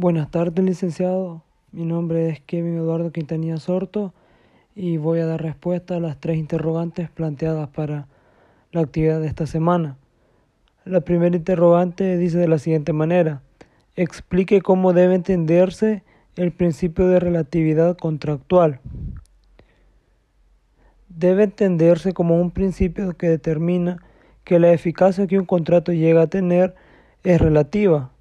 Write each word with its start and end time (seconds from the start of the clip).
Buenas 0.00 0.30
tardes, 0.30 0.64
licenciado. 0.64 1.42
Mi 1.72 1.84
nombre 1.84 2.28
es 2.28 2.40
Kevin 2.42 2.76
Eduardo 2.76 3.10
Quintanilla 3.10 3.56
Sorto 3.56 4.14
y 4.76 4.96
voy 4.96 5.18
a 5.18 5.26
dar 5.26 5.42
respuesta 5.42 5.96
a 5.96 5.98
las 5.98 6.20
tres 6.20 6.38
interrogantes 6.38 7.10
planteadas 7.10 7.68
para 7.70 8.06
la 8.70 8.82
actividad 8.82 9.20
de 9.20 9.26
esta 9.26 9.48
semana. 9.48 9.96
La 10.84 11.00
primera 11.00 11.34
interrogante 11.34 12.16
dice 12.16 12.38
de 12.38 12.46
la 12.46 12.60
siguiente 12.60 12.92
manera. 12.92 13.42
Explique 13.96 14.60
cómo 14.60 14.92
debe 14.92 15.16
entenderse 15.16 16.04
el 16.36 16.52
principio 16.52 17.08
de 17.08 17.18
relatividad 17.18 17.96
contractual. 17.96 18.78
Debe 21.08 21.42
entenderse 21.42 22.12
como 22.12 22.40
un 22.40 22.52
principio 22.52 23.16
que 23.16 23.28
determina 23.28 24.00
que 24.44 24.60
la 24.60 24.70
eficacia 24.70 25.26
que 25.26 25.40
un 25.40 25.44
contrato 25.44 25.92
llega 25.92 26.22
a 26.22 26.28
tener 26.28 26.76
es 27.24 27.40
relativa 27.40 28.12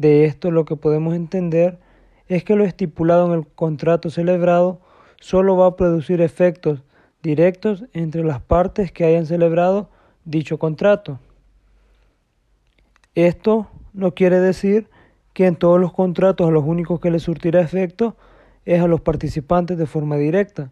de 0.00 0.24
esto 0.24 0.50
lo 0.50 0.64
que 0.64 0.76
podemos 0.76 1.14
entender 1.14 1.78
es 2.26 2.42
que 2.42 2.56
lo 2.56 2.64
estipulado 2.64 3.26
en 3.26 3.40
el 3.40 3.46
contrato 3.46 4.08
celebrado 4.08 4.80
solo 5.20 5.58
va 5.58 5.66
a 5.66 5.76
producir 5.76 6.22
efectos 6.22 6.82
directos 7.22 7.84
entre 7.92 8.24
las 8.24 8.40
partes 8.40 8.92
que 8.92 9.04
hayan 9.04 9.26
celebrado 9.26 9.90
dicho 10.24 10.58
contrato. 10.58 11.18
Esto 13.14 13.68
no 13.92 14.14
quiere 14.14 14.40
decir 14.40 14.88
que 15.34 15.46
en 15.46 15.56
todos 15.56 15.78
los 15.78 15.92
contratos 15.92 16.48
a 16.48 16.50
los 16.50 16.64
únicos 16.64 16.98
que 16.98 17.10
les 17.10 17.24
surtirá 17.24 17.60
efecto 17.60 18.16
es 18.64 18.80
a 18.80 18.86
los 18.86 19.02
participantes 19.02 19.76
de 19.76 19.84
forma 19.84 20.16
directa, 20.16 20.70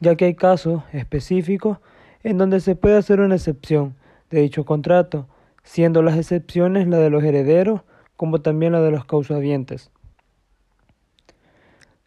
ya 0.00 0.16
que 0.16 0.26
hay 0.26 0.34
casos 0.34 0.82
específicos 0.92 1.78
en 2.22 2.36
donde 2.36 2.60
se 2.60 2.76
puede 2.76 2.98
hacer 2.98 3.20
una 3.20 3.36
excepción 3.36 3.94
de 4.30 4.42
dicho 4.42 4.66
contrato, 4.66 5.26
siendo 5.62 6.02
las 6.02 6.18
excepciones 6.18 6.86
la 6.88 6.98
de 6.98 7.08
los 7.08 7.24
herederos, 7.24 7.80
como 8.16 8.40
también 8.40 8.72
la 8.72 8.80
de 8.80 8.90
los 8.90 9.04
causavientes. 9.04 9.90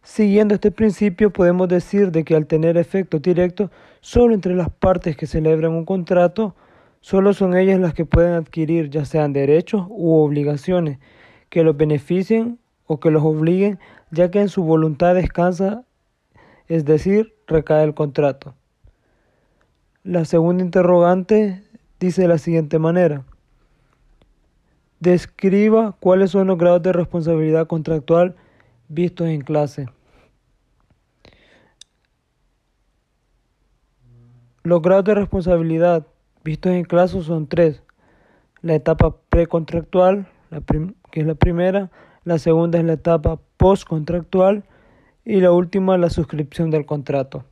Siguiendo 0.02 0.56
este 0.56 0.72
principio, 0.72 1.32
podemos 1.32 1.68
decir 1.68 2.12
de 2.12 2.24
que 2.24 2.36
al 2.36 2.48
tener 2.48 2.78
efecto 2.78 3.20
directo 3.20 3.70
solo 4.02 4.34
entre 4.34 4.56
las 4.56 4.70
partes 4.70 5.16
que 5.16 5.28
celebran 5.28 5.74
un 5.74 5.86
contrato, 5.86 6.56
solo 7.02 7.34
son 7.34 7.56
ellas 7.56 7.80
las 7.80 7.94
que 7.94 8.06
pueden 8.06 8.34
adquirir 8.34 8.90
ya 8.90 9.06
sean 9.06 9.34
derechos 9.34 9.86
u 9.90 10.16
obligaciones 10.16 11.00
que 11.50 11.64
los 11.64 11.78
beneficien 11.78 12.60
o 12.88 13.00
que 13.00 13.12
los 13.12 13.24
obliguen, 13.24 13.80
ya 14.12 14.32
que 14.32 14.42
en 14.42 14.50
su 14.50 14.64
voluntad 14.64 15.16
descansa, 15.16 15.84
es 16.68 16.86
decir, 16.86 17.36
recae 17.48 17.84
el 17.84 17.94
contrato. 17.94 18.56
La 20.04 20.26
segunda 20.26 20.64
interrogante 20.64 21.62
dice 22.00 22.24
de 22.24 22.28
la 22.30 22.38
siguiente 22.38 22.80
manera. 22.80 23.26
Describa 25.00 25.96
cuáles 26.00 26.32
son 26.32 26.48
los 26.48 26.58
grados 26.58 26.84
de 26.84 26.92
responsabilidad 26.92 27.68
contractual 27.68 28.36
vistos 28.90 29.28
en 29.28 29.42
clase. 29.42 29.88
Los 34.64 34.82
grados 34.82 35.06
de 35.06 35.16
responsabilidad 35.16 36.06
vistos 36.44 36.74
en 36.74 36.84
clase 36.84 37.22
son 37.22 37.48
tres. 37.48 37.82
La 38.62 38.76
etapa 38.76 39.16
precontractual, 39.30 40.28
que 41.12 41.22
es 41.22 41.26
la 41.26 41.36
primera, 41.36 41.90
la 42.26 42.38
segunda 42.38 42.78
es 42.78 42.84
la 42.84 42.94
etapa 42.94 43.40
postcontractual 43.56 44.64
y 45.24 45.40
la 45.40 45.54
última 45.54 45.98
la 45.98 46.10
suscripción 46.10 46.72
del 46.72 46.86
contrato. 46.86 47.46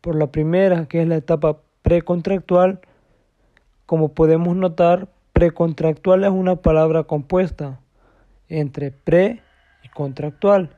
Por 0.00 0.16
la 0.16 0.28
primera, 0.28 0.86
que 0.86 1.02
es 1.02 1.08
la 1.08 1.16
etapa 1.16 1.58
precontractual, 1.82 2.80
como 3.84 4.14
podemos 4.14 4.56
notar, 4.56 5.08
Precontractual 5.34 6.22
es 6.22 6.30
una 6.30 6.54
palabra 6.54 7.02
compuesta 7.02 7.80
entre 8.48 8.92
pre 8.92 9.42
y 9.82 9.88
contractual. 9.88 10.76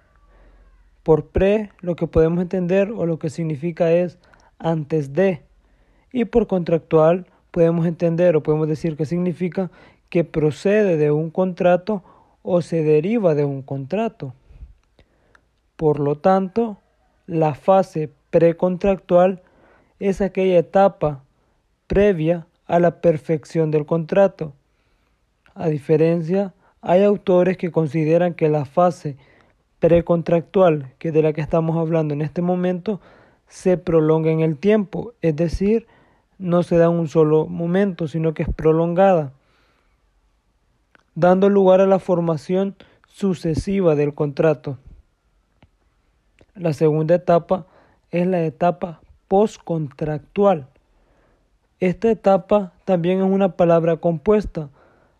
Por 1.02 1.26
pre 1.26 1.72
lo 1.82 1.94
que 1.94 2.06
podemos 2.06 2.40
entender 2.40 2.90
o 2.90 3.04
lo 3.04 3.18
que 3.18 3.28
significa 3.28 3.92
es 3.92 4.18
antes 4.58 5.12
de. 5.12 5.42
Y 6.10 6.25
por 6.25 6.47
contractual 6.47 7.26
podemos 7.50 7.84
entender 7.84 8.34
o 8.34 8.42
podemos 8.42 8.66
decir 8.66 8.97
que 8.97 9.04
significa 9.04 9.70
que 10.08 10.25
procede 10.25 10.97
de 10.97 11.10
un 11.10 11.31
contrato 11.31 12.02
o 12.42 12.62
se 12.62 12.82
deriva 12.82 13.34
de 13.34 13.44
un 13.44 13.60
contrato. 13.60 14.32
Por 15.76 16.00
lo 16.00 16.16
tanto, 16.16 16.78
la 17.26 17.54
fase 17.54 18.08
precontractual 18.31 19.42
es 20.00 20.22
aquella 20.22 20.58
etapa 20.58 21.25
previa 21.86 22.47
a 22.66 22.78
la 22.78 23.00
perfección 23.00 23.71
del 23.71 23.87
contrato. 23.87 24.53
A 25.54 25.69
diferencia, 25.69 26.53
hay 26.82 27.03
autores 27.03 27.56
que 27.56 27.71
consideran 27.71 28.34
que 28.34 28.49
la 28.49 28.65
fase 28.65 29.16
precontractual, 29.78 30.93
que 30.99 31.12
de 31.12 31.22
la 31.22 31.32
que 31.32 31.41
estamos 31.41 31.76
hablando 31.76 32.15
en 32.15 32.22
este 32.22 32.43
momento, 32.43 33.00
se 33.49 33.76
prolonga 33.76 34.31
en 34.31 34.41
el 34.41 34.56
tiempo, 34.56 35.15
es 35.22 35.37
decir, 35.37 35.87
no 36.38 36.62
se 36.62 36.76
da 36.76 36.87
en 36.87 36.93
un 36.93 37.09
solo 37.09 37.47
momento, 37.47 38.09
sino 38.09 38.34
que 38.34 38.43
es 38.43 38.49
prolongada, 38.49 39.32
dando 41.15 41.49
lugar 41.49 41.81
a 41.81 41.87
la 41.87 41.99
formación 41.99 42.76
sucesiva 43.09 43.94
del 43.94 44.15
contrato. 44.15 44.78
La 46.55 46.72
segunda 46.72 47.15
etapa 47.15 47.66
es 48.10 48.26
la 48.26 48.44
etapa 48.44 49.00
postcontractual 49.28 50.69
esta 51.78 52.10
etapa 52.10 52.72
también 52.87 53.19
es 53.19 53.31
una 53.31 53.56
palabra 53.56 53.98
compuesta, 53.98 54.70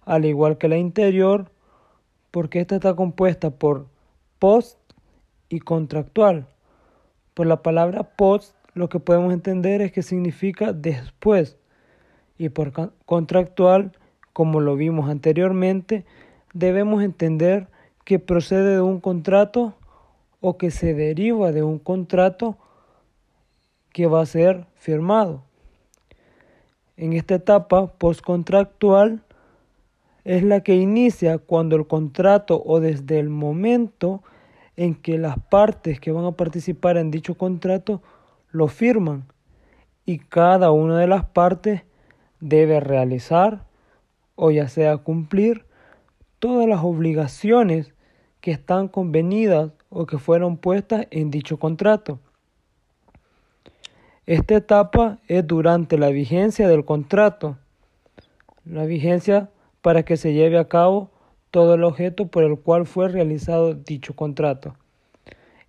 al 0.07 0.25
igual 0.25 0.57
que 0.57 0.69
la 0.69 0.79
interior, 0.79 1.51
porque 2.31 2.61
esta 2.61 2.77
está 2.77 2.95
compuesta 2.95 3.51
por 3.51 3.87
post 4.39 4.79
y 5.51 5.61
contractual. 5.61 6.47
Por 7.35 7.47
la 7.47 7.63
palabra 7.63 8.05
post 8.05 8.55
lo 8.73 8.89
que 8.89 9.01
podemos 9.01 9.35
entender 9.35 9.83
es 9.83 9.93
que 9.93 10.03
significa 10.03 10.73
después 10.73 11.59
y 12.39 12.49
por 12.49 12.73
contractual, 13.05 13.93
como 14.33 14.61
lo 14.61 14.77
vimos 14.77 15.11
anteriormente, 15.11 16.07
debemos 16.55 17.03
entender 17.03 17.69
que 18.05 18.19
procede 18.19 18.77
de 18.77 18.81
un 18.81 19.01
contrato 19.01 19.75
o 20.41 20.57
que 20.57 20.71
se 20.71 20.95
deriva 20.95 21.53
de 21.53 21.63
un 21.63 21.79
contrato 21.79 22.57
que 23.93 24.07
va 24.07 24.23
a 24.23 24.27
ser 24.27 24.67
firmado 24.77 25.43
en 26.97 27.13
esta 27.13 27.37
etapa 27.37 27.87
postcontractual 27.87 29.23
es 30.25 30.43
la 30.43 30.61
que 30.61 30.75
inicia 30.75 31.39
cuando 31.39 31.77
el 31.77 31.87
contrato 31.87 32.63
o 32.65 32.81
desde 32.81 33.19
el 33.19 33.29
momento 33.29 34.23
en 34.77 34.95
que 34.95 35.19
las 35.19 35.39
partes 35.39 36.01
que 36.01 36.11
van 36.11 36.25
a 36.25 36.33
participar 36.33 36.97
en 36.97 37.11
dicho 37.11 37.37
contrato 37.37 38.03
lo 38.51 38.69
firman 38.69 39.25
y 40.05 40.19
cada 40.19 40.71
una 40.71 40.99
de 40.99 41.07
las 41.07 41.25
partes 41.27 41.83
debe 42.41 42.81
realizar 42.81 43.65
o 44.35 44.51
ya 44.51 44.69
sea 44.69 44.99
cumplir 44.99 45.65
todas 46.39 46.69
las 46.69 46.81
obligaciones 46.83 47.93
que 48.41 48.53
están 48.53 48.89
convenidas 48.89 49.73
o 49.89 50.07
que 50.07 50.19
fueron 50.19 50.57
puestas 50.57 51.07
en 51.11 51.31
dicho 51.31 51.59
contrato. 51.59 52.21
Esta 54.27 54.57
etapa 54.57 55.19
es 55.29 55.47
durante 55.47 55.99
la 55.99 56.09
vigencia 56.09 56.67
del 56.67 56.85
contrato, 56.85 57.57
la 58.65 58.85
vigencia 58.85 59.51
para 59.83 60.03
que 60.03 60.17
se 60.17 60.33
lleve 60.33 60.59
a 60.59 60.67
cabo 60.67 61.11
todo 61.53 61.75
el 61.75 61.85
objeto 61.85 62.27
por 62.27 62.43
el 62.43 62.59
cual 62.59 62.87
fue 62.87 63.09
realizado 63.09 63.75
dicho 63.75 64.17
contrato. 64.17 64.75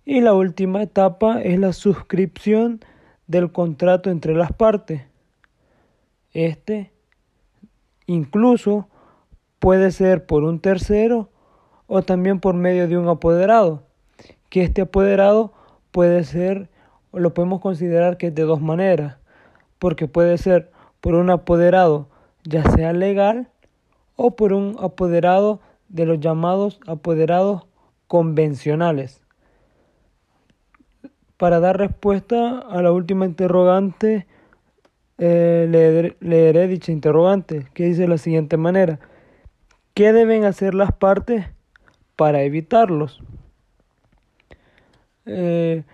Y 0.04 0.22
la 0.22 0.34
última 0.34 0.82
etapa 0.82 1.40
es 1.40 1.56
la 1.60 1.72
suscripción 1.72 2.80
del 3.28 3.52
contrato 3.52 4.10
entre 4.10 4.34
las 4.34 4.52
partes. 4.52 5.02
Este 6.32 6.90
incluso 8.06 8.88
puede 9.60 9.92
ser 9.92 10.26
por 10.26 10.42
un 10.42 10.58
tercero 10.58 11.28
o 11.86 12.02
también 12.02 12.40
por 12.40 12.54
medio 12.54 12.88
de 12.88 12.98
un 12.98 13.06
apoderado, 13.06 13.84
que 14.48 14.64
este 14.64 14.80
apoderado 14.80 15.52
puede 15.92 16.24
ser 16.24 16.68
lo 17.12 17.34
podemos 17.34 17.60
considerar 17.60 18.16
que 18.16 18.28
es 18.28 18.34
de 18.34 18.42
dos 18.42 18.60
maneras, 18.60 19.16
porque 19.78 20.08
puede 20.08 20.38
ser 20.38 20.70
por 21.00 21.14
un 21.14 21.30
apoderado 21.30 22.08
ya 22.44 22.62
sea 22.70 22.92
legal 22.92 23.48
o 24.16 24.34
por 24.34 24.52
un 24.52 24.76
apoderado 24.80 25.60
de 25.88 26.06
los 26.06 26.20
llamados 26.20 26.80
apoderados 26.86 27.66
convencionales. 28.06 29.22
Para 31.36 31.60
dar 31.60 31.78
respuesta 31.78 32.58
a 32.58 32.82
la 32.82 32.90
última 32.90 33.26
interrogante, 33.26 34.26
eh, 35.18 36.14
leeré, 36.20 36.68
dicha 36.68 36.90
interrogante, 36.90 37.68
que 37.74 37.84
dice 37.84 38.02
de 38.02 38.08
la 38.08 38.18
siguiente 38.18 38.56
manera. 38.56 38.98
¿Qué 39.94 40.12
deben 40.12 40.44
hacer 40.44 40.74
las 40.74 40.92
partes 40.92 41.46
para 42.16 42.42
evitarlos? 42.42 43.22
Eh, 45.26 45.84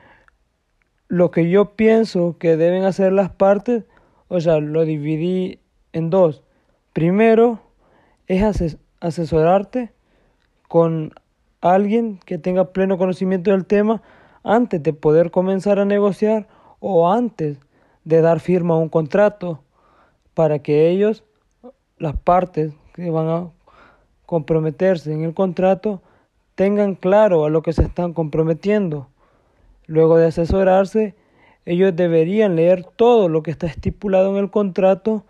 lo 1.15 1.31
que 1.31 1.49
yo 1.49 1.77
pienso 1.77 2.39
que 2.41 2.57
deben 2.57 2.83
hacer 2.83 3.13
las 3.13 3.31
partes, 3.31 3.85
o 4.27 4.41
sea, 4.41 4.59
lo 4.59 4.85
dividí 4.85 5.61
en 5.93 6.11
dos. 6.11 6.43
Primero 6.93 7.61
es 8.27 8.77
asesorarte 8.99 9.93
con 10.67 11.13
alguien 11.61 12.19
que 12.27 12.37
tenga 12.39 12.73
pleno 12.73 12.99
conocimiento 12.99 13.53
del 13.53 13.65
tema 13.65 14.03
antes 14.43 14.83
de 14.83 14.93
poder 14.93 15.31
comenzar 15.31 15.79
a 15.79 15.85
negociar 15.85 16.49
o 16.81 17.09
antes 17.09 17.59
de 18.03 18.21
dar 18.21 18.41
firma 18.41 18.75
a 18.75 18.79
un 18.79 18.89
contrato 18.89 19.63
para 20.35 20.59
que 20.59 20.91
ellos, 20.91 21.23
las 21.97 22.17
partes 22.17 22.73
que 22.93 23.09
van 23.11 23.29
a 23.29 23.51
comprometerse 24.27 25.13
en 25.13 25.23
el 25.23 25.33
contrato, 25.33 26.03
tengan 26.57 26.97
claro 26.97 27.45
a 27.45 27.51
lo 27.51 27.63
que 27.63 27.73
se 27.73 27.83
están 27.83 28.15
comprometiendo. 28.15 29.07
Luego 29.87 30.17
de 30.17 30.27
asesorarse, 30.27 31.15
ellos 31.67 31.95
deberían 31.95 32.57
leer 32.57 32.85
todo 32.97 33.29
lo 33.29 33.43
que 33.43 33.51
está 33.51 33.67
estipulado 33.67 34.31
en 34.31 34.37
el 34.37 34.51
contrato 34.51 35.25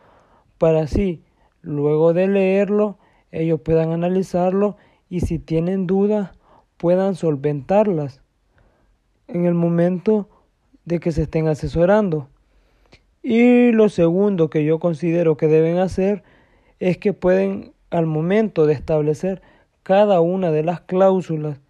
para 0.59 0.81
así, 0.81 1.23
luego 1.63 2.13
de 2.13 2.29
leerlo, 2.29 2.99
ellos 3.33 3.61
puedan 3.61 3.93
analizarlo 3.93 4.77
y 5.09 5.21
si 5.21 5.39
tienen 5.39 5.87
dudas 5.87 6.31
puedan 6.77 7.15
solventarlas 7.15 8.21
en 9.27 9.47
el 9.47 9.55
momento 9.55 10.29
de 10.85 11.01
que 11.01 11.13
se 11.13 11.23
estén 11.23 11.49
asesorando. 11.49 12.29
Y 13.23 13.73
lo 13.73 13.89
segundo 13.89 14.51
que 14.51 14.65
yo 14.65 14.79
considero 14.79 15.37
que 15.37 15.49
deben 15.49 15.79
hacer 15.79 16.23
es 16.79 16.99
que 16.99 17.13
pueden 17.13 17.73
al 17.91 18.07
momento 18.07 18.67
de 18.67 18.75
establecer 18.75 19.41
cada 19.83 20.21
una 20.21 20.51
de 20.51 20.63
las 20.63 20.81
cláusulas 20.81 21.61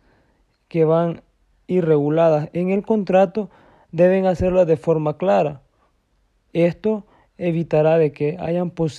que 0.69 0.84
van 0.84 1.22
irreguladas 1.66 2.50
en 2.52 2.70
el 2.70 2.82
contrato, 2.82 3.50
deben 3.93 4.26
hacerlas 4.26 4.66
de 4.66 4.76
forma 4.76 5.16
clara. 5.16 5.62
Esto 6.52 7.06
evitará 7.38 7.99
de 7.99 8.12
que 8.12 8.37
hayan 8.38 8.70
posibles 8.70 8.94